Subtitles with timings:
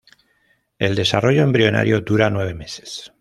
[0.79, 3.07] El desarrollo embrionario dura nueve meses.